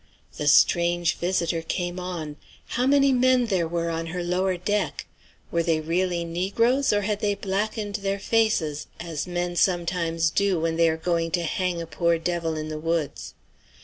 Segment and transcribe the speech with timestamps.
[0.37, 2.37] The strange visitor came on.
[2.69, 5.05] How many men there were on her lower deck!
[5.51, 10.75] Were they really negroes, or had they blackened their faces, as men sometimes do when
[10.75, 13.35] they are going to hang a poor devil in the woods?